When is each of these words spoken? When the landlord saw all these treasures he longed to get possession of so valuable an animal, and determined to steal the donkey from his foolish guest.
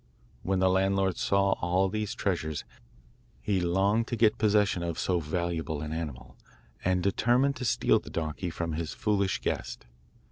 When 0.41 0.57
the 0.57 0.67
landlord 0.71 1.17
saw 1.17 1.51
all 1.61 1.87
these 1.87 2.15
treasures 2.15 2.65
he 3.39 3.61
longed 3.61 4.07
to 4.07 4.15
get 4.15 4.39
possession 4.39 4.81
of 4.81 4.97
so 4.97 5.19
valuable 5.19 5.81
an 5.81 5.93
animal, 5.93 6.35
and 6.83 7.03
determined 7.03 7.55
to 7.57 7.65
steal 7.65 7.99
the 7.99 8.09
donkey 8.09 8.49
from 8.49 8.73
his 8.73 8.95
foolish 8.95 9.41
guest. 9.41 9.85